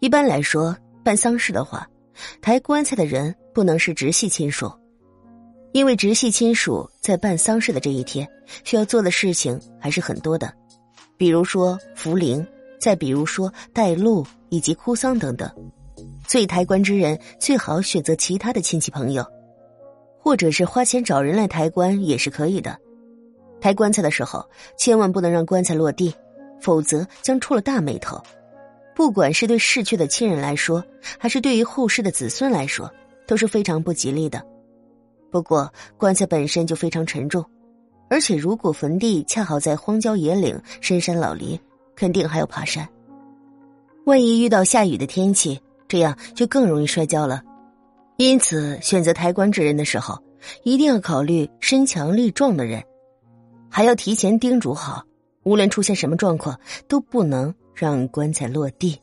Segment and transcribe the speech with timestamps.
[0.00, 1.88] 一般来说，办丧事的话，
[2.42, 4.70] 抬棺材的人不能是直系亲属，
[5.72, 8.28] 因为直系亲属在办丧事的这一天
[8.62, 10.52] 需要做的事情还是很多的，
[11.16, 12.46] 比如说扶灵，
[12.78, 15.50] 再比如说带路以及哭丧等等。
[16.28, 19.24] 所以抬棺之人最好选择其他的亲戚朋友，
[20.18, 22.76] 或者是花钱找人来抬棺也是可以的。
[23.60, 26.14] 抬棺材的时候，千万不能让棺材落地，
[26.60, 28.20] 否则将出了大霉头。
[28.96, 30.82] 不管是对逝去的亲人来说，
[31.18, 32.90] 还是对于后世的子孙来说，
[33.26, 34.42] 都是非常不吉利的。
[35.30, 37.44] 不过，棺材本身就非常沉重，
[38.08, 41.60] 而且如果坟地恰好在荒郊野岭、深山老林，
[41.94, 42.88] 肯定还要爬山。
[44.06, 47.42] 万一遇到下雨的天气，这样就更容易摔跤了。
[48.16, 50.18] 因此，选择抬棺之人的时候，
[50.62, 52.82] 一定要考虑身强力壮的人，
[53.68, 55.04] 还要提前叮嘱好，
[55.42, 57.54] 无论出现什么状况，都不能。
[57.76, 58.98] 让棺材落地。